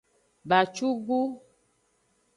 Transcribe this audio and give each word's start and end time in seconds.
Bacugu. 0.49 1.19